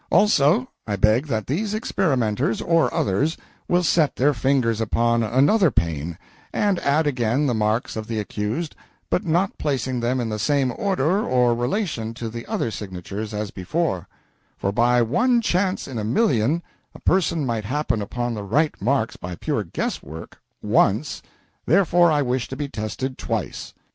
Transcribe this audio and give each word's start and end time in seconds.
Also, 0.09 0.67
I 0.87 0.95
beg 0.95 1.27
that 1.27 1.45
these 1.45 1.75
experimenters, 1.75 2.59
or 2.59 2.91
others, 2.91 3.37
will 3.67 3.83
set 3.83 4.15
their 4.15 4.33
finger 4.33 4.69
marks 4.69 4.79
upon 4.79 5.21
another 5.21 5.69
pane, 5.69 6.17
and 6.51 6.79
add 6.79 7.05
again 7.05 7.45
the 7.45 7.53
marks 7.53 7.95
of 7.95 8.07
the 8.07 8.19
accused, 8.19 8.75
but 9.11 9.23
not 9.27 9.55
placing 9.59 9.99
them 9.99 10.19
in 10.19 10.27
the 10.27 10.39
same 10.39 10.73
order 10.75 11.23
or 11.23 11.53
relation 11.53 12.15
to 12.15 12.29
the 12.29 12.47
other 12.47 12.71
signatures 12.71 13.31
as 13.31 13.51
before 13.51 14.07
for, 14.57 14.71
by 14.71 15.03
one 15.03 15.39
chance 15.39 15.87
in 15.87 15.99
a 15.99 16.03
million, 16.03 16.63
a 16.95 16.99
person 16.99 17.45
might 17.45 17.65
happen 17.65 18.01
upon 18.01 18.33
the 18.33 18.41
right 18.41 18.73
marks 18.81 19.17
by 19.17 19.35
pure 19.35 19.63
guess 19.63 20.01
work 20.01 20.39
once, 20.63 21.21
therefore 21.67 22.11
I 22.11 22.23
wish 22.23 22.47
to 22.47 22.55
be 22.55 22.67
tested 22.67 23.19
twice." 23.19 23.75